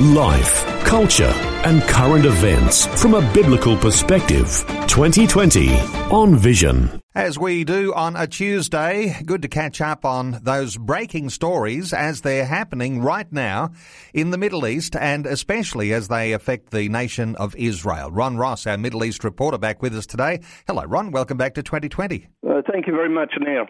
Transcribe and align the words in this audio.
Life, 0.00 0.64
culture, 0.84 1.30
and 1.66 1.82
current 1.82 2.24
events 2.24 2.86
from 3.02 3.12
a 3.12 3.20
biblical 3.34 3.76
perspective. 3.76 4.64
2020 4.86 5.78
on 6.10 6.36
Vision. 6.36 7.02
As 7.14 7.38
we 7.38 7.64
do 7.64 7.92
on 7.92 8.16
a 8.16 8.26
Tuesday, 8.26 9.14
good 9.26 9.42
to 9.42 9.48
catch 9.48 9.82
up 9.82 10.06
on 10.06 10.38
those 10.42 10.78
breaking 10.78 11.28
stories 11.28 11.92
as 11.92 12.22
they're 12.22 12.46
happening 12.46 13.02
right 13.02 13.30
now 13.30 13.72
in 14.14 14.30
the 14.30 14.38
Middle 14.38 14.66
East 14.66 14.96
and 14.96 15.26
especially 15.26 15.92
as 15.92 16.08
they 16.08 16.32
affect 16.32 16.70
the 16.70 16.88
nation 16.88 17.36
of 17.36 17.54
Israel. 17.56 18.10
Ron 18.10 18.38
Ross, 18.38 18.66
our 18.66 18.78
Middle 18.78 19.04
East 19.04 19.22
reporter, 19.22 19.58
back 19.58 19.82
with 19.82 19.94
us 19.94 20.06
today. 20.06 20.40
Hello, 20.66 20.84
Ron. 20.84 21.10
Welcome 21.10 21.36
back 21.36 21.54
to 21.56 21.62
2020. 21.62 22.26
Uh, 22.48 22.62
thank 22.72 22.86
you 22.86 22.94
very 22.94 23.10
much, 23.10 23.34
Neil. 23.38 23.66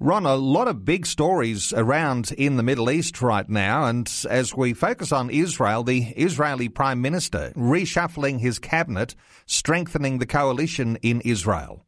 Ron, 0.00 0.26
a 0.26 0.34
lot 0.34 0.66
of 0.66 0.84
big 0.84 1.06
stories 1.06 1.72
around 1.72 2.32
in 2.36 2.56
the 2.56 2.62
Middle 2.62 2.90
East 2.90 3.22
right 3.22 3.48
now, 3.48 3.84
and 3.84 4.10
as 4.28 4.54
we 4.54 4.72
focus 4.72 5.12
on 5.12 5.30
Israel, 5.30 5.84
the 5.84 6.02
Israeli 6.16 6.68
Prime 6.68 7.00
Minister 7.00 7.52
reshuffling 7.54 8.40
his 8.40 8.58
cabinet, 8.58 9.14
strengthening 9.46 10.18
the 10.18 10.26
coalition 10.26 10.98
in 11.02 11.20
Israel. 11.20 11.84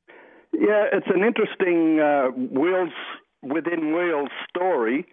Yeah, 0.52 0.87
it's 0.92 1.09
an 1.09 1.24
interesting 1.24 2.01
uh, 2.01 2.29
wheels 2.29 2.93
within 3.43 3.95
wheels 3.95 4.30
story, 4.48 5.07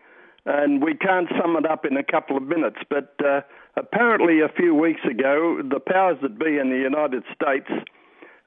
and 0.46 0.84
we 0.84 0.94
can't 0.94 1.30
sum 1.42 1.56
it 1.56 1.66
up 1.66 1.86
in 1.86 1.98
a 1.98 2.04
couple 2.04 2.38
of 2.38 2.44
minutes. 2.44 2.78
But 2.90 3.16
uh, 3.26 3.42
apparently, 3.76 4.42
a 4.42 4.50
few 4.50 4.76
weeks 4.76 5.02
ago, 5.10 5.62
the 5.64 5.80
powers 5.80 6.18
that 6.22 6.38
be 6.38 6.58
in 6.58 6.70
the 6.70 6.78
United 6.78 7.24
States 7.34 7.70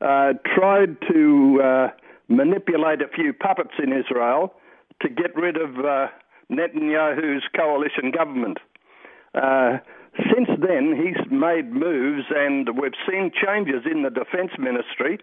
uh, 0.00 0.34
tried 0.55 0.97
to 1.12 1.60
uh, 1.62 1.88
manipulate 2.28 3.02
a 3.02 3.08
few 3.08 3.32
puppets 3.32 3.74
in 3.82 3.92
Israel 3.92 4.55
to 5.02 5.08
get 5.08 5.34
rid 5.36 5.56
of 5.56 5.78
uh, 5.78 6.08
Netanyahu's 6.50 7.44
coalition 7.55 8.10
government. 8.10 8.58
Uh, 9.34 9.78
since 10.32 10.48
then, 10.58 10.97
he's 10.97 11.30
made 11.30 11.70
moves, 11.72 12.24
and 12.30 12.69
we've 12.80 12.97
seen 13.08 13.30
changes 13.30 13.82
in 13.91 14.02
the 14.02 14.10
defense 14.10 14.52
ministry. 14.58 15.19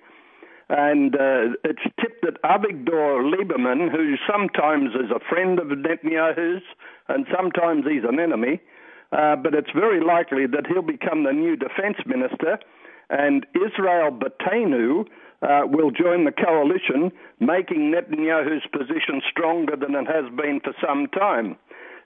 And 0.70 1.16
uh, 1.16 1.58
it's 1.64 1.84
tipped 2.00 2.24
that 2.24 2.42
Avigdor 2.44 3.34
Lieberman, 3.34 3.92
who 3.92 4.16
sometimes 4.30 4.92
is 4.96 5.12
a 5.12 5.20
friend 5.30 5.60
of 5.60 5.68
Netanyahu's 5.68 6.64
and 7.10 7.26
sometimes 7.36 7.86
he's 7.86 8.04
an 8.08 8.20
enemy, 8.20 8.62
uh, 9.12 9.36
but 9.36 9.54
it's 9.54 9.72
very 9.76 10.04
likely 10.04 10.48
that 10.48 10.66
he'll 10.68 10.82
become 10.82 11.24
the 11.24 11.34
new 11.34 11.56
defense 11.56 11.98
minister. 12.06 12.60
And 13.10 13.46
Israel 13.54 14.12
Beiteinu 14.12 15.06
uh, 15.44 15.62
will 15.66 15.92
join 15.92 16.26
the 16.26 16.32
coalition, 16.32 17.12
making 17.40 17.92
Netanyahu's 17.92 18.66
position 18.72 19.22
stronger 19.30 19.76
than 19.76 19.96
it 19.96 20.08
has 20.08 20.26
been 20.36 20.62
for 20.64 20.74
some 20.86 21.08
time. 21.08 21.58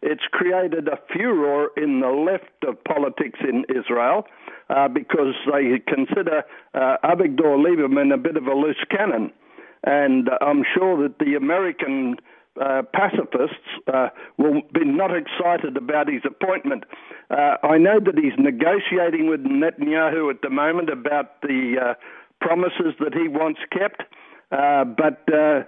It's 0.02 0.24
created 0.32 0.88
a 0.88 1.00
furor 1.14 1.70
in 1.78 2.02
the 2.02 2.10
left 2.10 2.64
of 2.68 2.84
politics 2.84 3.40
in 3.42 3.66
Israel 3.70 4.26
uh, 4.70 4.88
because 4.88 5.34
they 5.52 5.80
consider 5.88 6.44
uh, 6.74 6.98
Avigdor 7.04 7.58
Lieberman 7.58 8.14
a 8.14 8.18
bit 8.18 8.38
of 8.38 8.46
a 8.46 8.54
loose 8.54 8.84
cannon. 8.90 9.32
And 9.84 10.30
I'm 10.42 10.64
sure 10.76 11.02
that 11.04 11.20
the 11.20 11.36
American 11.36 12.18
uh, 12.60 12.82
pacifists 12.94 13.68
uh, 13.94 14.10
will 14.38 14.62
be 14.74 14.84
not 14.84 15.12
excited 15.16 15.78
about 15.78 16.10
his 16.10 16.24
appointment. 16.26 16.84
Uh, 17.30 17.56
I 17.64 17.78
know 17.78 18.00
that 18.00 18.18
he's 18.18 18.34
negotiating 18.38 19.30
with 19.30 19.42
Netanyahu 19.44 20.32
at 20.32 20.42
the 20.42 20.50
moment 20.50 20.90
about 20.90 21.42
the 21.42 21.76
uh, 21.80 21.94
promises 22.42 22.94
that 23.00 23.14
he 23.14 23.28
once 23.28 23.58
kept, 23.72 24.04
uh, 24.52 24.84
but 24.86 25.22
uh, 25.34 25.64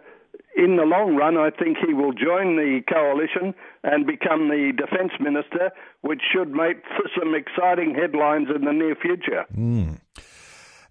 in 0.55 0.77
the 0.77 0.83
long 0.83 1.15
run, 1.15 1.37
I 1.37 1.49
think 1.51 1.77
he 1.85 1.93
will 1.93 2.13
join 2.13 2.55
the 2.55 2.81
coalition 2.91 3.53
and 3.83 4.05
become 4.05 4.49
the 4.49 4.73
defence 4.75 5.13
minister, 5.19 5.71
which 6.01 6.21
should 6.33 6.51
make 6.51 6.83
for 6.83 7.09
some 7.17 7.33
exciting 7.35 7.95
headlines 7.95 8.47
in 8.53 8.65
the 8.65 8.73
near 8.73 8.95
future. 8.95 9.45
Mm. 9.55 9.99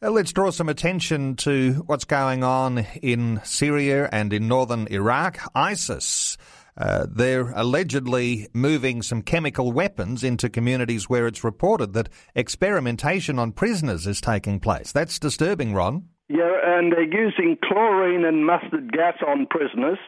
Let's 0.00 0.32
draw 0.32 0.50
some 0.50 0.68
attention 0.68 1.34
to 1.36 1.82
what's 1.86 2.04
going 2.04 2.44
on 2.44 2.86
in 3.02 3.40
Syria 3.42 4.08
and 4.12 4.32
in 4.32 4.46
northern 4.46 4.86
Iraq. 4.90 5.40
ISIS. 5.56 6.38
Uh, 6.78 7.06
they're 7.10 7.50
allegedly 7.56 8.48
moving 8.54 9.02
some 9.02 9.20
chemical 9.20 9.72
weapons 9.72 10.22
into 10.22 10.48
communities 10.48 11.08
where 11.08 11.26
it's 11.26 11.42
reported 11.42 11.92
that 11.92 12.08
experimentation 12.36 13.38
on 13.38 13.50
prisoners 13.50 14.06
is 14.06 14.20
taking 14.20 14.60
place. 14.60 14.92
That's 14.92 15.18
disturbing, 15.18 15.74
Ron. 15.74 16.04
Yeah, 16.28 16.52
and 16.64 16.92
they're 16.92 17.02
using 17.02 17.58
chlorine 17.64 18.24
and 18.24 18.46
mustard 18.46 18.92
gas 18.92 19.16
on 19.26 19.46
prisoners. 19.50 19.98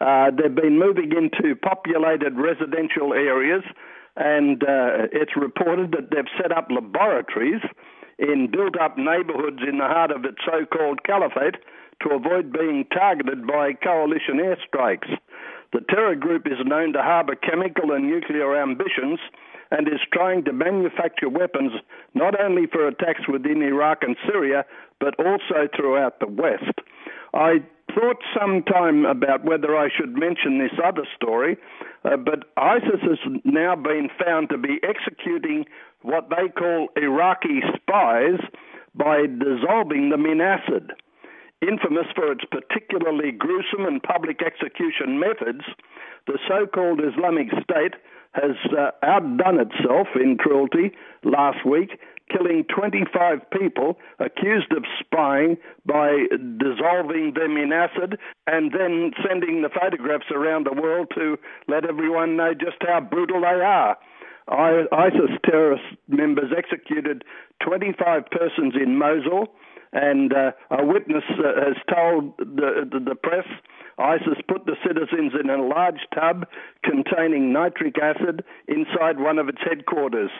Uh, 0.00 0.30
they've 0.30 0.54
been 0.54 0.78
moving 0.78 1.12
into 1.12 1.54
populated 1.56 2.36
residential 2.36 3.14
areas, 3.14 3.62
and 4.16 4.62
uh, 4.62 5.08
it's 5.12 5.36
reported 5.36 5.92
that 5.92 6.10
they've 6.10 6.30
set 6.40 6.52
up 6.52 6.68
laboratories 6.70 7.62
in 8.18 8.50
built 8.50 8.78
up 8.78 8.98
neighborhoods 8.98 9.60
in 9.66 9.78
the 9.78 9.86
heart 9.86 10.10
of 10.10 10.24
its 10.24 10.38
so 10.44 10.66
called 10.66 11.00
caliphate 11.04 11.56
to 12.02 12.10
avoid 12.14 12.52
being 12.52 12.84
targeted 12.92 13.46
by 13.46 13.72
coalition 13.72 14.36
airstrikes. 14.36 15.16
The 15.72 15.80
terror 15.88 16.16
group 16.16 16.46
is 16.46 16.58
known 16.64 16.92
to 16.94 17.02
harbour 17.02 17.36
chemical 17.36 17.92
and 17.92 18.08
nuclear 18.08 18.60
ambitions 18.60 19.20
and 19.70 19.86
is 19.86 20.00
trying 20.12 20.44
to 20.44 20.52
manufacture 20.52 21.28
weapons 21.28 21.72
not 22.14 22.38
only 22.40 22.66
for 22.66 22.88
attacks 22.88 23.28
within 23.28 23.62
Iraq 23.62 23.98
and 24.02 24.16
Syria, 24.26 24.64
but 24.98 25.14
also 25.18 25.68
throughout 25.76 26.18
the 26.18 26.26
West. 26.26 26.80
I 27.32 27.62
thought 27.94 28.16
some 28.38 28.62
time 28.64 29.04
about 29.04 29.44
whether 29.44 29.76
I 29.76 29.88
should 29.96 30.16
mention 30.16 30.58
this 30.58 30.78
other 30.84 31.06
story, 31.14 31.56
uh, 32.04 32.16
but 32.16 32.44
ISIS 32.56 33.00
has 33.02 33.18
now 33.44 33.76
been 33.76 34.08
found 34.24 34.48
to 34.50 34.58
be 34.58 34.80
executing 34.82 35.66
what 36.02 36.30
they 36.30 36.48
call 36.48 36.88
Iraqi 36.96 37.60
spies 37.76 38.40
by 38.94 39.26
dissolving 39.26 40.10
them 40.10 40.26
in 40.26 40.40
acid. 40.40 40.92
Infamous 41.62 42.06
for 42.14 42.32
its 42.32 42.44
particularly 42.50 43.32
gruesome 43.32 43.84
and 43.84 44.02
public 44.02 44.40
execution 44.42 45.18
methods, 45.18 45.60
the 46.26 46.38
so 46.48 46.66
called 46.66 47.00
Islamic 47.00 47.48
State 47.62 47.94
has 48.32 48.56
uh, 48.78 48.90
outdone 49.02 49.58
itself 49.60 50.06
in 50.14 50.38
cruelty 50.38 50.92
last 51.24 51.66
week, 51.66 51.98
killing 52.30 52.64
25 52.74 53.38
people 53.50 53.98
accused 54.20 54.72
of 54.72 54.84
spying 55.00 55.56
by 55.84 56.26
dissolving 56.58 57.34
them 57.34 57.56
in 57.56 57.72
acid 57.72 58.18
and 58.46 58.72
then 58.72 59.10
sending 59.26 59.62
the 59.62 59.68
photographs 59.68 60.30
around 60.32 60.64
the 60.64 60.80
world 60.80 61.08
to 61.14 61.36
let 61.68 61.84
everyone 61.84 62.36
know 62.36 62.54
just 62.54 62.76
how 62.80 63.00
brutal 63.00 63.40
they 63.40 63.46
are. 63.46 63.98
ISIS 64.48 65.36
terrorist 65.44 65.84
members 66.08 66.52
executed 66.56 67.24
25 67.62 68.24
persons 68.30 68.74
in 68.74 68.96
Mosul, 68.96 69.48
and 69.92 70.32
uh, 70.32 70.52
a 70.70 70.84
witness 70.84 71.24
uh, 71.30 71.64
has 71.64 71.76
told 71.92 72.36
the, 72.38 72.88
the, 72.90 73.00
the 73.00 73.14
press 73.14 73.46
ISIS 74.00 74.38
put 74.48 74.64
the 74.64 74.76
citizens 74.86 75.32
in 75.38 75.50
a 75.50 75.62
large 75.62 76.00
tub 76.14 76.46
containing 76.82 77.52
nitric 77.52 77.96
acid 77.98 78.42
inside 78.66 79.20
one 79.20 79.38
of 79.38 79.48
its 79.48 79.58
headquarters. 79.62 80.30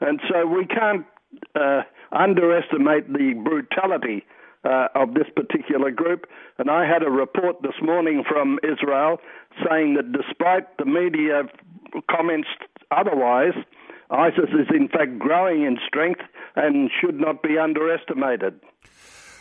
And 0.00 0.20
so 0.28 0.46
we 0.46 0.66
can't 0.66 1.06
uh, 1.54 1.82
underestimate 2.12 3.12
the 3.12 3.34
brutality 3.44 4.24
uh, 4.64 4.88
of 4.94 5.14
this 5.14 5.26
particular 5.36 5.90
group. 5.90 6.26
And 6.58 6.70
I 6.70 6.86
had 6.86 7.02
a 7.02 7.10
report 7.10 7.62
this 7.62 7.80
morning 7.82 8.24
from 8.28 8.58
Israel 8.64 9.18
saying 9.68 9.94
that 9.94 10.12
despite 10.12 10.76
the 10.78 10.86
media 10.86 11.42
comments 12.10 12.48
otherwise, 12.90 13.54
ISIS 14.10 14.50
is 14.50 14.66
in 14.74 14.88
fact 14.88 15.18
growing 15.18 15.62
in 15.62 15.78
strength 15.86 16.20
and 16.56 16.90
should 17.00 17.20
not 17.20 17.42
be 17.42 17.58
underestimated. 17.58 18.60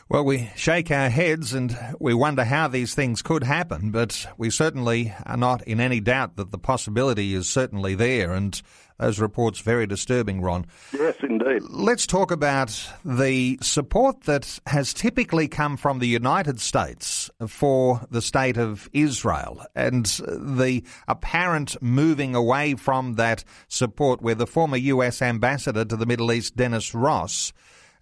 Well, 0.10 0.26
we 0.26 0.52
shake 0.56 0.92
our 0.92 1.10
heads 1.10 1.54
and 1.54 1.78
we 2.00 2.14
wonder 2.14 2.44
how 2.44 2.68
these 2.68 2.94
things 2.94 3.22
could 3.22 3.44
happen, 3.44 3.90
but 3.92 4.28
we 4.38 4.50
certainly 4.50 5.14
are 5.26 5.38
not 5.38 5.64
in 5.64 5.80
any 5.80 6.02
doubt 6.02 6.36
that 6.36 6.52
the 6.52 6.58
possibility 6.58 7.34
is 7.34 7.48
certainly 7.50 7.96
there, 7.96 8.34
and 8.34 8.62
those 9.00 9.20
reports 9.20 9.60
very 9.60 9.88
disturbing, 9.88 10.42
Ron. 10.42 10.66
Yes, 10.94 11.16
indeed. 11.22 11.62
Let's 11.70 12.08
talk 12.08 12.32
about 12.32 12.88
the 13.04 13.58
support 13.62 14.22
that 14.22 14.60
has 14.68 14.94
typically 14.94 15.48
come 15.48 15.78
from 15.78 16.00
the 16.00 16.08
United 16.08 16.60
States 16.60 17.30
for 17.48 18.02
the 18.10 18.22
state 18.22 18.58
of 18.58 18.90
Israel 18.94 19.66
and 19.76 20.06
the 20.06 20.84
apparent 21.08 21.82
moving 21.82 22.36
away 22.36 22.76
from 22.76 23.14
that 23.16 23.44
support 23.68 24.22
where 24.22 24.36
the 24.36 24.48
former 24.48 24.78
US 24.78 25.22
ambassador 25.22 25.86
to 25.86 25.96
the 25.96 26.06
Middle 26.06 26.32
East, 26.32 26.56
Dennis 26.56 26.94
Ross, 26.94 27.54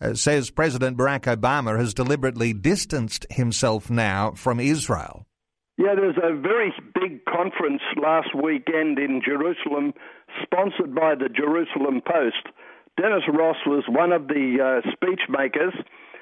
uh, 0.01 0.13
says 0.13 0.49
President 0.49 0.97
Barack 0.97 1.21
Obama 1.21 1.77
has 1.77 1.93
deliberately 1.93 2.53
distanced 2.53 3.25
himself 3.29 3.89
now 3.89 4.31
from 4.31 4.59
Israel. 4.59 5.25
Yeah, 5.77 5.95
there's 5.95 6.17
a 6.17 6.35
very 6.35 6.73
big 6.93 7.25
conference 7.25 7.81
last 7.99 8.35
weekend 8.35 8.99
in 8.99 9.21
Jerusalem, 9.25 9.93
sponsored 10.43 10.93
by 10.95 11.15
the 11.15 11.29
Jerusalem 11.29 12.01
Post. 12.05 12.47
Dennis 12.97 13.23
Ross 13.31 13.57
was 13.65 13.83
one 13.87 14.11
of 14.11 14.27
the 14.27 14.81
uh, 14.83 14.91
speech 14.91 15.21
makers, 15.29 15.73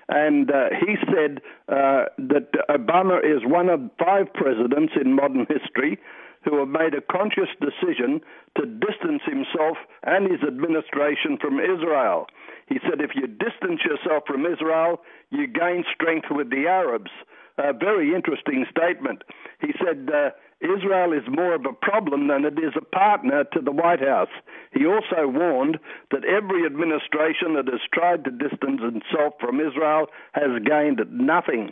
and 0.08 0.50
uh, 0.50 0.70
he 0.80 0.96
said 1.06 1.42
uh, 1.68 2.06
that 2.18 2.50
Obama 2.70 3.20
is 3.24 3.44
one 3.46 3.70
of 3.70 3.82
five 4.00 4.34
presidents 4.34 4.94
in 5.00 5.14
modern 5.14 5.46
history 5.50 6.00
who 6.44 6.58
have 6.60 6.70
made 6.70 6.94
a 6.94 7.02
conscious 7.02 7.50
decision 7.60 8.22
to 8.58 8.66
distance 8.66 9.22
himself 9.26 9.78
and 10.04 10.32
his 10.32 10.42
administration 10.48 11.38
from 11.40 11.60
Israel. 11.60 12.28
He 12.68 12.80
said, 12.84 13.02
if 13.02 13.12
you 13.16 13.28
distance 13.28 13.82
yourself 13.84 14.24
from 14.26 14.46
Israel, 14.46 15.02
you 15.32 15.48
gain 15.48 15.84
strength 15.94 16.28
with 16.32 16.50
the 16.50 16.68
Arabs. 16.68 17.12
A 17.58 17.74
very 17.74 18.16
interesting 18.16 18.66
statement. 18.72 19.24
He 19.60 19.74
said, 19.84 20.10
uh, 20.10 20.30
Israel 20.62 21.14
is 21.14 21.24
more 21.30 21.56
of 21.56 21.66
a 21.66 21.74
problem 21.74 22.28
than 22.28 22.44
it 22.44 22.60
is 22.60 22.74
a 22.76 22.84
partner 22.84 23.46
to 23.54 23.62
the 23.62 23.72
White 23.72 24.02
House. 24.02 24.34
He 24.74 24.86
also 24.86 25.28
warned 25.28 25.80
that 26.12 26.26
every 26.26 26.66
administration 26.66 27.56
that 27.56 27.68
has 27.72 27.80
tried 27.94 28.26
to 28.26 28.32
distance 28.32 28.82
itself 28.84 29.36
from 29.40 29.60
Israel 29.60 30.08
has 30.34 30.62
gained 30.66 31.00
nothing. 31.12 31.72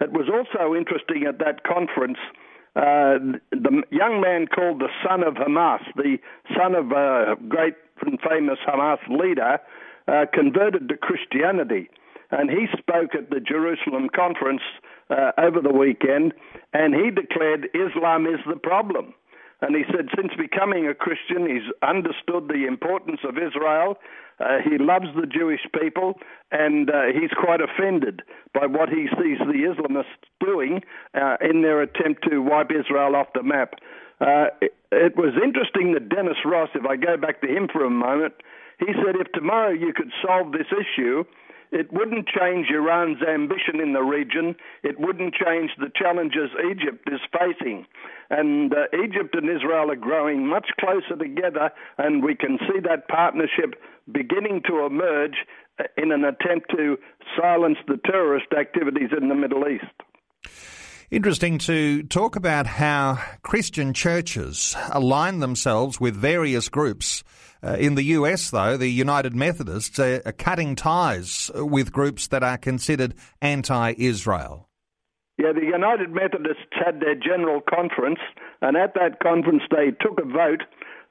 It 0.00 0.12
was 0.12 0.28
also 0.30 0.74
interesting 0.74 1.24
at 1.26 1.38
that 1.40 1.64
conference. 1.64 2.18
Uh, 2.76 3.40
the 3.50 3.82
young 3.90 4.20
man 4.20 4.46
called 4.46 4.78
the 4.78 4.92
son 5.02 5.24
of 5.24 5.34
Hamas, 5.34 5.80
the 5.96 6.18
son 6.56 6.76
of 6.76 6.92
a 6.92 7.34
great 7.48 7.74
and 8.06 8.20
famous 8.20 8.58
Hamas 8.66 8.98
leader, 9.08 9.58
uh, 10.06 10.26
converted 10.32 10.88
to 10.88 10.96
Christianity. 10.96 11.90
And 12.30 12.50
he 12.50 12.66
spoke 12.78 13.14
at 13.14 13.30
the 13.30 13.40
Jerusalem 13.40 14.08
conference 14.14 14.62
uh, 15.10 15.32
over 15.38 15.60
the 15.60 15.72
weekend, 15.72 16.34
and 16.72 16.94
he 16.94 17.10
declared 17.10 17.68
Islam 17.74 18.26
is 18.26 18.40
the 18.48 18.56
problem. 18.56 19.14
And 19.60 19.74
he 19.74 19.82
said, 19.90 20.08
since 20.14 20.32
becoming 20.38 20.86
a 20.86 20.94
Christian, 20.94 21.46
he's 21.46 21.66
understood 21.82 22.46
the 22.46 22.66
importance 22.68 23.20
of 23.24 23.36
Israel. 23.36 23.98
Uh, 24.38 24.58
he 24.62 24.78
loves 24.78 25.06
the 25.16 25.26
Jewish 25.26 25.66
people, 25.80 26.14
and 26.52 26.88
uh, 26.88 27.10
he's 27.12 27.30
quite 27.34 27.60
offended 27.60 28.22
by 28.54 28.66
what 28.66 28.88
he 28.88 29.08
sees 29.18 29.38
the 29.38 29.66
Islamists 29.66 30.22
doing 30.38 30.82
uh, 31.14 31.36
in 31.40 31.62
their 31.62 31.82
attempt 31.82 32.22
to 32.30 32.38
wipe 32.38 32.70
Israel 32.70 33.16
off 33.16 33.26
the 33.34 33.42
map. 33.42 33.74
Uh, 34.20 34.46
it, 34.62 34.74
it 34.92 35.16
was 35.16 35.34
interesting 35.42 35.92
that 35.94 36.08
Dennis 36.08 36.38
Ross, 36.44 36.70
if 36.74 36.86
I 36.86 36.96
go 36.96 37.16
back 37.16 37.40
to 37.40 37.48
him 37.48 37.66
for 37.72 37.84
a 37.84 37.90
moment, 37.90 38.34
he 38.78 38.92
said 38.94 39.16
if 39.16 39.32
tomorrow 39.32 39.70
you 39.70 39.92
could 39.92 40.12
solve 40.24 40.52
this 40.52 40.70
issue, 40.70 41.24
it 41.70 41.92
wouldn't 41.92 42.28
change 42.28 42.68
Iran's 42.70 43.22
ambition 43.22 43.80
in 43.80 43.92
the 43.92 44.02
region. 44.02 44.56
It 44.82 44.98
wouldn't 44.98 45.34
change 45.34 45.70
the 45.78 45.90
challenges 45.94 46.50
Egypt 46.70 47.08
is 47.10 47.20
facing. 47.32 47.86
And 48.30 48.72
uh, 48.72 48.86
Egypt 49.04 49.34
and 49.34 49.48
Israel 49.48 49.90
are 49.90 49.96
growing 49.96 50.46
much 50.46 50.68
closer 50.80 51.16
together, 51.16 51.70
and 51.96 52.22
we 52.22 52.34
can 52.34 52.58
see 52.60 52.80
that 52.80 53.08
partnership 53.08 53.74
beginning 54.10 54.62
to 54.68 54.84
emerge 54.86 55.36
uh, 55.78 55.84
in 55.96 56.12
an 56.12 56.24
attempt 56.24 56.70
to 56.76 56.98
silence 57.38 57.78
the 57.86 57.98
terrorist 58.04 58.52
activities 58.58 59.10
in 59.16 59.28
the 59.28 59.34
Middle 59.34 59.64
East. 59.68 60.77
Interesting 61.10 61.56
to 61.60 62.02
talk 62.02 62.36
about 62.36 62.66
how 62.66 63.18
Christian 63.40 63.94
churches 63.94 64.76
align 64.90 65.38
themselves 65.38 65.98
with 65.98 66.14
various 66.14 66.68
groups 66.68 67.24
uh, 67.62 67.76
in 67.80 67.94
the 67.94 68.02
US, 68.18 68.50
though, 68.50 68.76
the 68.76 68.90
United 68.90 69.34
Methodists 69.34 69.98
are, 69.98 70.20
are 70.26 70.32
cutting 70.32 70.76
ties 70.76 71.50
with 71.54 71.92
groups 71.92 72.28
that 72.28 72.42
are 72.42 72.58
considered 72.58 73.14
anti 73.40 73.94
Israel. 73.96 74.68
Yeah, 75.38 75.52
the 75.52 75.64
United 75.64 76.10
Methodists 76.10 76.66
had 76.72 77.00
their 77.00 77.14
general 77.14 77.62
conference, 77.62 78.20
and 78.60 78.76
at 78.76 78.92
that 78.92 79.18
conference 79.20 79.62
they 79.70 79.92
took 80.02 80.20
a 80.20 80.26
vote, 80.26 80.64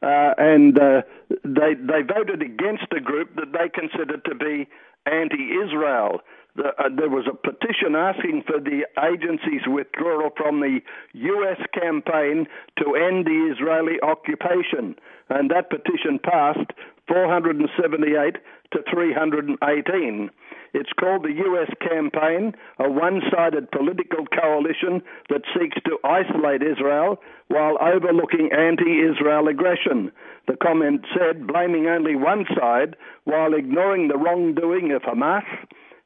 uh, 0.04 0.36
and 0.38 0.78
uh, 0.78 1.02
they 1.44 1.74
they 1.74 2.04
voted 2.04 2.44
against 2.44 2.86
a 2.96 3.02
group 3.02 3.36
that 3.36 3.52
they 3.52 3.68
considered 3.68 4.24
to 4.26 4.36
be 4.36 4.68
anti-Israel. 5.08 6.22
Uh, 6.58 6.90
there 6.96 7.10
was 7.10 7.26
a 7.30 7.36
petition 7.36 7.96
asking 7.96 8.44
for 8.48 8.60
the 8.60 8.86
agency's 8.98 9.68
withdrawal 9.68 10.30
from 10.36 10.60
the 10.60 10.80
U.S. 11.14 11.60
campaign 11.74 12.48
to 12.78 12.96
end 12.96 13.26
the 13.26 13.54
Israeli 13.54 14.02
occupation 14.02 14.96
and 15.30 15.52
that 15.52 15.70
petition 15.70 16.20
passed 16.24 16.72
478 17.08 18.36
to 18.72 18.80
318. 18.92 20.30
It's 20.74 20.92
called 21.00 21.24
the 21.24 21.34
US 21.34 21.72
Campaign, 21.80 22.54
a 22.80 22.90
one 22.90 23.22
sided 23.32 23.72
political 23.72 24.26
coalition 24.28 25.02
that 25.30 25.42
seeks 25.58 25.78
to 25.86 25.98
isolate 26.04 26.62
Israel 26.62 27.20
while 27.48 27.78
overlooking 27.82 28.50
anti 28.52 29.02
Israel 29.02 29.48
aggression. 29.48 30.12
The 30.48 30.58
comment 30.58 31.06
said, 31.18 31.48
blaming 31.48 31.88
only 31.88 32.16
one 32.16 32.46
side 32.60 32.96
while 33.24 33.54
ignoring 33.54 34.08
the 34.10 34.18
wrongdoing 34.18 34.92
of 34.92 35.04
Hamas. 35.04 35.46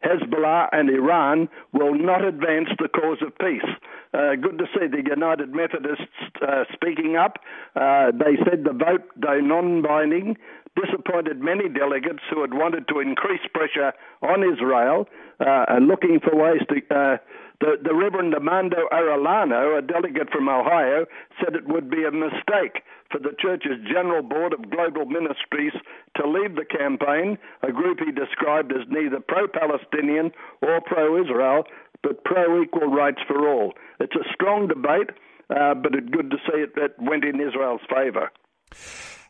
Hezbollah 0.04 0.70
and 0.72 0.90
Iran 0.90 1.50
will 1.74 1.94
not 1.94 2.24
advance 2.24 2.70
the 2.80 2.90
cause 2.90 3.20
of 3.22 3.38
peace. 3.38 3.70
Uh, 4.14 4.36
good 4.36 4.58
to 4.58 4.66
see 4.74 4.88
the 4.88 5.04
United 5.08 5.54
Methodists 5.54 6.06
uh, 6.42 6.66
speaking 6.74 7.16
up. 7.16 7.38
Uh, 7.76 8.12
they 8.12 8.36
said 8.44 8.64
the 8.64 8.74
vote, 8.74 9.04
though 9.16 9.40
non 9.40 9.82
binding, 9.82 10.38
disappointed 10.76 11.42
many 11.42 11.70
delegates 11.70 12.24
who 12.30 12.42
had 12.42 12.54
wanted 12.54 12.88
to 12.88 13.00
increase 13.00 13.42
pressure 13.54 13.94
on 14.22 14.44
Israel 14.44 15.08
uh, 15.40 15.66
and 15.70 15.88
looking 15.88 16.20
for 16.20 16.36
ways 16.36 16.62
to. 16.70 17.20
The, 17.62 17.78
the 17.82 17.94
Reverend 17.94 18.34
Armando 18.34 18.90
Arellano, 18.92 19.78
a 19.78 19.82
delegate 19.84 20.32
from 20.32 20.50
Ohio, 20.50 21.06
said 21.40 21.56
it 21.56 21.68
would 21.68 21.92
be 21.92 22.04
a 22.04 22.12
mistake 22.12 22.82
for 23.12 23.20
the 23.20 23.36
church's 23.38 23.78
General 23.86 24.24
Board 24.24 24.54
of 24.54 24.72
Global 24.72 25.06
Ministries 25.06 25.74
to 26.18 26.28
leave 26.28 26.56
the 26.56 26.66
campaign, 26.66 27.38
a 27.62 27.72
group 27.72 28.00
he 28.00 28.12
described 28.12 28.72
as 28.72 28.88
neither 28.90 29.20
pro 29.20 29.48
Palestinian 29.48 30.32
or 30.64 30.82
pro 30.82 31.22
Israel, 31.22 31.64
but 32.02 32.24
pro 32.24 32.64
equal 32.64 32.90
rights 32.90 33.22
for 33.28 33.48
all. 33.48 33.74
It's 34.00 34.16
a 34.16 34.26
strong 34.34 34.68
debate, 34.68 35.12
uh, 35.52 35.76
but 35.76 35.94
it's 35.94 36.10
good 36.10 36.32
to 36.32 36.38
see 36.48 36.62
it, 36.62 36.72
it 36.76 36.96
went 37.00 37.24
in 37.26 37.40
Israel's 37.40 37.82
favour. 37.94 38.32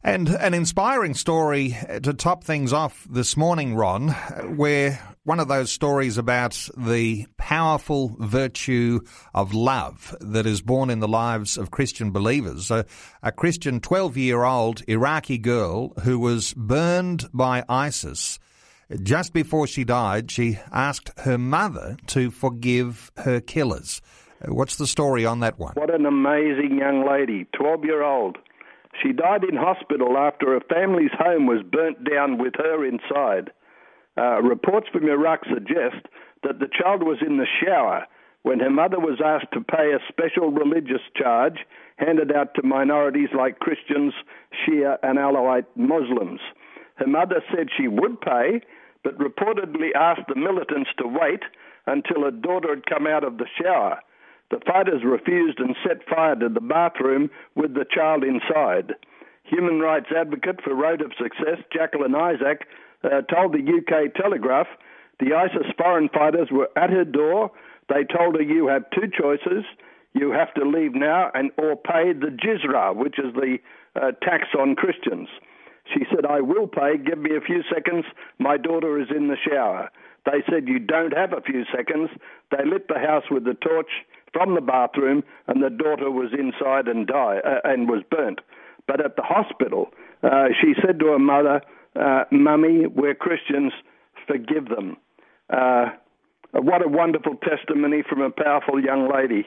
And 0.03 0.29
an 0.29 0.55
inspiring 0.55 1.13
story 1.13 1.77
to 2.01 2.13
top 2.13 2.43
things 2.43 2.73
off 2.73 3.05
this 3.07 3.37
morning, 3.37 3.75
Ron, 3.75 4.09
where 4.55 4.99
one 5.25 5.39
of 5.39 5.47
those 5.47 5.71
stories 5.71 6.17
about 6.17 6.67
the 6.75 7.27
powerful 7.37 8.15
virtue 8.17 9.01
of 9.35 9.53
love 9.53 10.15
that 10.19 10.47
is 10.47 10.61
born 10.61 10.89
in 10.89 11.01
the 11.01 11.07
lives 11.07 11.55
of 11.55 11.69
Christian 11.69 12.09
believers. 12.09 12.71
A, 12.71 12.85
a 13.21 13.31
Christian 13.31 13.79
12 13.79 14.17
year 14.17 14.43
old 14.43 14.81
Iraqi 14.87 15.37
girl 15.37 15.89
who 16.03 16.17
was 16.17 16.55
burned 16.55 17.29
by 17.31 17.63
ISIS 17.69 18.39
just 19.03 19.33
before 19.33 19.67
she 19.67 19.83
died, 19.83 20.31
she 20.31 20.57
asked 20.71 21.11
her 21.19 21.37
mother 21.37 21.97
to 22.07 22.31
forgive 22.31 23.11
her 23.17 23.39
killers. 23.39 24.01
What's 24.47 24.77
the 24.77 24.87
story 24.87 25.25
on 25.25 25.41
that 25.41 25.59
one? 25.59 25.73
What 25.75 25.93
an 25.93 26.05
amazing 26.07 26.77
young 26.79 27.07
lady, 27.07 27.47
12 27.55 27.85
year 27.85 28.03
old. 28.03 28.37
She 29.01 29.13
died 29.13 29.43
in 29.43 29.55
hospital 29.55 30.17
after 30.17 30.53
her 30.53 30.61
family's 30.69 31.11
home 31.17 31.47
was 31.47 31.63
burnt 31.63 32.03
down 32.03 32.37
with 32.37 32.53
her 32.57 32.85
inside. 32.85 33.51
Uh, 34.17 34.41
reports 34.41 34.87
from 34.91 35.07
Iraq 35.07 35.41
suggest 35.45 36.05
that 36.43 36.59
the 36.59 36.67
child 36.67 37.03
was 37.03 37.17
in 37.25 37.37
the 37.37 37.47
shower 37.63 38.05
when 38.43 38.59
her 38.59 38.69
mother 38.69 38.99
was 38.99 39.21
asked 39.23 39.51
to 39.53 39.61
pay 39.61 39.93
a 39.93 39.99
special 40.09 40.51
religious 40.51 41.01
charge 41.15 41.59
handed 41.97 42.31
out 42.31 42.53
to 42.55 42.63
minorities 42.63 43.29
like 43.37 43.59
Christians, 43.59 44.13
Shia, 44.51 44.97
and 45.03 45.17
Alawite 45.17 45.67
Muslims. 45.75 46.41
Her 46.95 47.07
mother 47.07 47.43
said 47.55 47.69
she 47.75 47.87
would 47.87 48.19
pay, 48.21 48.61
but 49.03 49.17
reportedly 49.17 49.93
asked 49.95 50.27
the 50.27 50.35
militants 50.35 50.89
to 50.97 51.07
wait 51.07 51.41
until 51.85 52.23
her 52.23 52.31
daughter 52.31 52.75
had 52.75 52.85
come 52.85 53.07
out 53.07 53.23
of 53.23 53.37
the 53.37 53.47
shower. 53.61 53.99
The 54.51 54.59
fighters 54.67 55.03
refused 55.03 55.59
and 55.59 55.75
set 55.87 56.07
fire 56.07 56.35
to 56.35 56.49
the 56.49 56.59
bathroom 56.59 57.31
with 57.55 57.73
the 57.73 57.85
child 57.89 58.23
inside. 58.23 58.93
Human 59.43 59.79
rights 59.79 60.07
advocate 60.15 60.61
for 60.61 60.75
Road 60.75 61.01
of 61.01 61.13
Success, 61.17 61.63
Jacqueline 61.73 62.15
Isaac, 62.15 62.67
uh, 63.03 63.21
told 63.33 63.53
the 63.53 63.63
UK 63.63 64.13
Telegraph 64.13 64.67
the 65.19 65.33
ISIS 65.33 65.71
foreign 65.77 66.09
fighters 66.09 66.49
were 66.51 66.69
at 66.75 66.89
her 66.89 67.05
door. 67.05 67.51
They 67.87 68.03
told 68.03 68.35
her, 68.35 68.41
You 68.41 68.67
have 68.67 68.89
two 68.91 69.07
choices. 69.07 69.63
You 70.13 70.31
have 70.31 70.53
to 70.55 70.65
leave 70.65 70.93
now 70.93 71.31
and 71.33 71.51
or 71.57 71.77
pay 71.77 72.11
the 72.11 72.27
jizya, 72.27 72.95
which 72.95 73.17
is 73.17 73.33
the 73.33 73.57
uh, 73.95 74.11
tax 74.21 74.47
on 74.59 74.75
Christians. 74.75 75.29
She 75.93 76.05
said, 76.13 76.25
I 76.25 76.41
will 76.41 76.67
pay. 76.67 76.97
Give 76.97 77.17
me 77.17 77.35
a 77.35 77.41
few 77.41 77.63
seconds. 77.73 78.05
My 78.39 78.57
daughter 78.57 78.99
is 78.99 79.07
in 79.15 79.27
the 79.29 79.37
shower. 79.37 79.89
They 80.25 80.43
said, 80.49 80.67
You 80.67 80.79
don't 80.79 81.15
have 81.15 81.33
a 81.33 81.41
few 81.41 81.63
seconds. 81.75 82.09
They 82.51 82.65
lit 82.65 82.87
the 82.87 82.99
house 82.99 83.23
with 83.31 83.45
the 83.45 83.53
torch 83.53 83.89
from 84.33 84.55
the 84.55 84.61
bathroom, 84.61 85.23
and 85.47 85.61
the 85.63 85.69
daughter 85.69 86.09
was 86.09 86.31
inside 86.37 86.87
and 86.87 87.07
died 87.07 87.41
uh, 87.45 87.59
and 87.63 87.89
was 87.89 88.03
burnt. 88.09 88.39
But 88.87 89.03
at 89.03 89.15
the 89.15 89.23
hospital, 89.23 89.89
uh, 90.23 90.47
she 90.59 90.73
said 90.85 90.99
to 90.99 91.07
her 91.07 91.19
mother, 91.19 91.61
uh, 91.95 92.23
"Mummy, 92.31 92.87
we're 92.87 93.15
Christians. 93.15 93.73
forgive 94.27 94.69
them. 94.69 94.97
Uh, 95.49 95.87
what 96.53 96.85
a 96.85 96.87
wonderful 96.87 97.35
testimony 97.35 98.03
from 98.07 98.21
a 98.21 98.29
powerful 98.29 98.83
young 98.83 99.11
lady. 99.11 99.45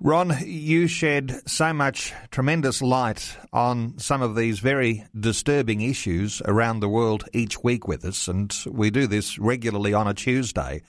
Ron, 0.00 0.32
you 0.44 0.88
shed 0.88 1.42
so 1.46 1.72
much 1.72 2.12
tremendous 2.32 2.82
light 2.82 3.36
on 3.52 3.98
some 3.98 4.20
of 4.20 4.34
these 4.34 4.58
very 4.58 5.04
disturbing 5.18 5.80
issues 5.80 6.42
around 6.44 6.80
the 6.80 6.88
world 6.88 7.28
each 7.32 7.62
week 7.62 7.86
with 7.86 8.04
us, 8.04 8.26
and 8.26 8.52
we 8.66 8.90
do 8.90 9.06
this 9.06 9.38
regularly 9.38 9.94
on 9.94 10.08
a 10.08 10.14
Tuesday. 10.14 10.82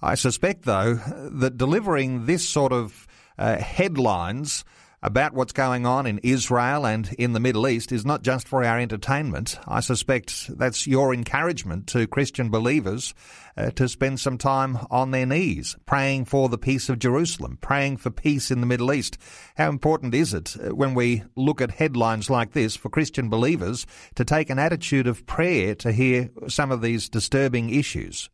I 0.00 0.14
suspect, 0.14 0.64
though, 0.64 0.94
that 0.94 1.56
delivering 1.56 2.26
this 2.26 2.48
sort 2.48 2.72
of 2.72 3.06
uh, 3.36 3.56
headlines 3.58 4.64
about 5.02 5.32
what's 5.32 5.52
going 5.52 5.86
on 5.86 6.06
in 6.06 6.18
Israel 6.24 6.84
and 6.84 7.12
in 7.14 7.32
the 7.32 7.40
Middle 7.40 7.68
East 7.68 7.92
is 7.92 8.04
not 8.04 8.22
just 8.22 8.48
for 8.48 8.64
our 8.64 8.80
entertainment. 8.80 9.58
I 9.66 9.80
suspect 9.80 10.56
that's 10.58 10.86
your 10.86 11.14
encouragement 11.14 11.86
to 11.88 12.08
Christian 12.08 12.50
believers 12.50 13.14
uh, 13.56 13.70
to 13.72 13.88
spend 13.88 14.18
some 14.18 14.38
time 14.38 14.78
on 14.90 15.12
their 15.12 15.26
knees, 15.26 15.76
praying 15.86 16.24
for 16.24 16.48
the 16.48 16.58
peace 16.58 16.88
of 16.88 16.98
Jerusalem, 16.98 17.58
praying 17.60 17.98
for 17.98 18.10
peace 18.10 18.50
in 18.50 18.60
the 18.60 18.66
Middle 18.66 18.92
East. 18.92 19.18
How 19.56 19.68
important 19.68 20.14
is 20.14 20.34
it 20.34 20.56
uh, 20.56 20.74
when 20.74 20.94
we 20.94 21.22
look 21.36 21.60
at 21.60 21.72
headlines 21.72 22.28
like 22.28 22.52
this 22.52 22.74
for 22.74 22.88
Christian 22.88 23.28
believers 23.28 23.86
to 24.16 24.24
take 24.24 24.50
an 24.50 24.58
attitude 24.58 25.06
of 25.06 25.26
prayer 25.26 25.74
to 25.76 25.92
hear 25.92 26.30
some 26.48 26.72
of 26.72 26.82
these 26.82 27.08
disturbing 27.08 27.70
issues? 27.70 28.30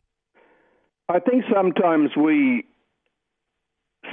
I 1.07 1.19
think 1.19 1.43
sometimes 1.53 2.11
we 2.15 2.65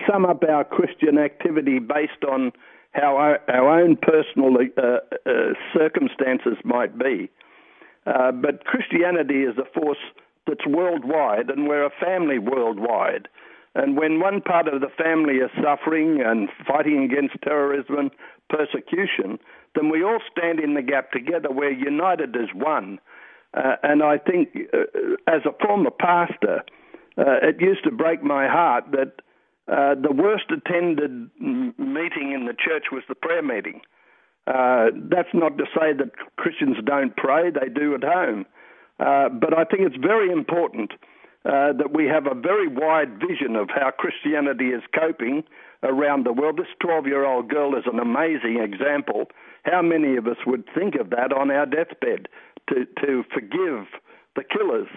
sum 0.06 0.26
up 0.26 0.42
our 0.44 0.64
Christian 0.64 1.18
activity 1.18 1.78
based 1.78 2.24
on 2.30 2.52
how 2.92 3.16
our, 3.16 3.40
our 3.48 3.80
own 3.80 3.96
personal 3.96 4.56
uh, 4.76 4.82
uh, 4.82 5.30
circumstances 5.74 6.58
might 6.64 6.98
be. 6.98 7.30
Uh, 8.06 8.32
but 8.32 8.64
Christianity 8.64 9.44
is 9.44 9.56
a 9.56 9.80
force 9.80 9.98
that's 10.46 10.66
worldwide, 10.66 11.48
and 11.48 11.66
we're 11.66 11.84
a 11.84 11.90
family 12.00 12.38
worldwide. 12.38 13.28
And 13.74 13.96
when 13.96 14.20
one 14.20 14.42
part 14.42 14.68
of 14.68 14.82
the 14.82 14.90
family 15.02 15.36
is 15.36 15.50
suffering 15.62 16.20
and 16.20 16.50
fighting 16.66 17.04
against 17.04 17.40
terrorism 17.42 17.96
and 17.96 18.10
persecution, 18.50 19.38
then 19.74 19.88
we 19.88 20.04
all 20.04 20.18
stand 20.30 20.60
in 20.60 20.74
the 20.74 20.82
gap 20.82 21.10
together. 21.10 21.48
We're 21.50 21.70
united 21.70 22.36
as 22.36 22.48
one. 22.54 22.98
Uh, 23.54 23.76
and 23.82 24.02
I 24.02 24.18
think, 24.18 24.50
uh, 24.74 25.16
as 25.26 25.42
a 25.46 25.66
former 25.66 25.90
pastor, 25.90 26.62
uh, 27.18 27.38
it 27.42 27.60
used 27.60 27.84
to 27.84 27.90
break 27.90 28.22
my 28.22 28.48
heart 28.48 28.84
that 28.92 29.20
uh, 29.68 29.94
the 29.94 30.12
worst 30.12 30.46
attended 30.50 31.30
meeting 31.38 32.32
in 32.32 32.46
the 32.46 32.54
church 32.54 32.86
was 32.90 33.02
the 33.08 33.14
prayer 33.14 33.42
meeting. 33.42 33.80
Uh, 34.46 34.86
that's 35.08 35.32
not 35.32 35.56
to 35.58 35.64
say 35.66 35.92
that 35.92 36.10
Christians 36.36 36.76
don't 36.84 37.16
pray, 37.16 37.50
they 37.50 37.68
do 37.68 37.94
at 37.94 38.02
home. 38.02 38.44
Uh, 38.98 39.28
but 39.28 39.56
I 39.56 39.64
think 39.64 39.82
it's 39.82 39.96
very 39.96 40.32
important 40.32 40.92
uh, 41.44 41.72
that 41.74 41.92
we 41.94 42.06
have 42.06 42.26
a 42.26 42.34
very 42.34 42.68
wide 42.68 43.20
vision 43.20 43.56
of 43.56 43.68
how 43.68 43.90
Christianity 43.90 44.68
is 44.68 44.82
coping 44.94 45.44
around 45.82 46.24
the 46.24 46.32
world. 46.32 46.56
This 46.56 46.66
12 46.80 47.06
year 47.06 47.24
old 47.24 47.48
girl 47.48 47.76
is 47.76 47.84
an 47.86 47.98
amazing 47.98 48.58
example. 48.62 49.26
How 49.64 49.82
many 49.82 50.16
of 50.16 50.26
us 50.26 50.38
would 50.46 50.64
think 50.74 50.94
of 50.96 51.10
that 51.10 51.32
on 51.32 51.50
our 51.50 51.66
deathbed 51.66 52.28
to, 52.68 52.86
to 53.00 53.24
forgive 53.32 53.86
the 54.36 54.44
killers? 54.44 54.88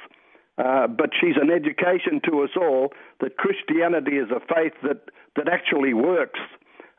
Uh, 0.57 0.87
but 0.87 1.09
she's 1.19 1.35
an 1.41 1.51
education 1.51 2.21
to 2.29 2.41
us 2.41 2.51
all 2.55 2.93
that 3.19 3.37
Christianity 3.37 4.17
is 4.17 4.29
a 4.31 4.39
faith 4.39 4.73
that, 4.83 5.01
that 5.35 5.49
actually 5.51 5.93
works, 5.93 6.39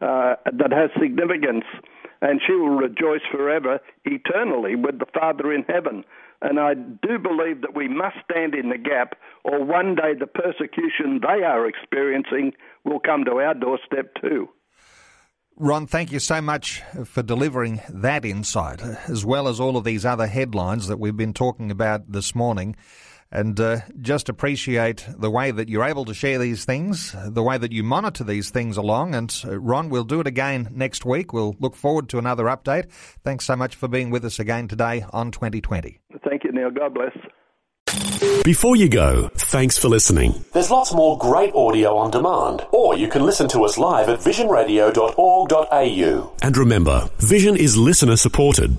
uh, 0.00 0.34
that 0.44 0.72
has 0.72 0.90
significance, 1.00 1.64
and 2.20 2.40
she 2.46 2.52
will 2.52 2.76
rejoice 2.76 3.22
forever, 3.30 3.80
eternally, 4.04 4.74
with 4.74 4.98
the 4.98 5.06
Father 5.18 5.52
in 5.52 5.64
heaven. 5.68 6.04
And 6.42 6.60
I 6.60 6.74
do 6.74 7.18
believe 7.18 7.62
that 7.62 7.74
we 7.74 7.88
must 7.88 8.16
stand 8.30 8.54
in 8.54 8.68
the 8.68 8.76
gap, 8.76 9.14
or 9.42 9.64
one 9.64 9.94
day 9.94 10.12
the 10.18 10.26
persecution 10.26 11.20
they 11.22 11.42
are 11.42 11.66
experiencing 11.66 12.52
will 12.84 13.00
come 13.00 13.24
to 13.24 13.36
our 13.36 13.54
doorstep 13.54 14.12
too. 14.20 14.50
Ron, 15.58 15.86
thank 15.86 16.12
you 16.12 16.18
so 16.18 16.42
much 16.42 16.82
for 17.06 17.22
delivering 17.22 17.80
that 17.88 18.26
insight, 18.26 18.82
as 18.82 19.24
well 19.24 19.48
as 19.48 19.58
all 19.58 19.78
of 19.78 19.84
these 19.84 20.04
other 20.04 20.26
headlines 20.26 20.88
that 20.88 20.98
we've 20.98 21.16
been 21.16 21.32
talking 21.32 21.70
about 21.70 22.12
this 22.12 22.34
morning 22.34 22.76
and 23.30 23.58
uh, 23.60 23.78
just 24.00 24.28
appreciate 24.28 25.06
the 25.18 25.30
way 25.30 25.50
that 25.50 25.68
you're 25.68 25.84
able 25.84 26.04
to 26.04 26.14
share 26.14 26.38
these 26.38 26.64
things, 26.64 27.14
the 27.26 27.42
way 27.42 27.58
that 27.58 27.72
you 27.72 27.82
monitor 27.82 28.24
these 28.24 28.50
things 28.50 28.76
along. 28.76 29.14
And 29.14 29.34
uh, 29.44 29.58
Ron, 29.58 29.88
we'll 29.88 30.04
do 30.04 30.20
it 30.20 30.26
again 30.26 30.68
next 30.72 31.04
week. 31.04 31.32
We'll 31.32 31.56
look 31.60 31.76
forward 31.76 32.08
to 32.10 32.18
another 32.18 32.44
update. 32.44 32.90
Thanks 33.24 33.44
so 33.44 33.56
much 33.56 33.74
for 33.74 33.88
being 33.88 34.10
with 34.10 34.24
us 34.24 34.38
again 34.38 34.68
today 34.68 35.04
on 35.12 35.30
2020. 35.30 36.00
Thank 36.28 36.44
you, 36.44 36.52
Neil. 36.52 36.70
God 36.70 36.94
bless. 36.94 37.12
Before 38.44 38.76
you 38.76 38.88
go, 38.88 39.28
thanks 39.34 39.76
for 39.76 39.88
listening. 39.88 40.44
There's 40.52 40.70
lots 40.70 40.94
more 40.94 41.18
great 41.18 41.52
audio 41.54 41.96
on 41.96 42.12
demand, 42.12 42.64
or 42.70 42.96
you 42.96 43.08
can 43.08 43.24
listen 43.24 43.48
to 43.48 43.64
us 43.64 43.76
live 43.76 44.08
at 44.08 44.20
visionradio.org.au. 44.20 46.32
And 46.42 46.56
remember, 46.56 47.10
Vision 47.18 47.56
is 47.56 47.76
listener 47.76 48.16
supported. 48.16 48.78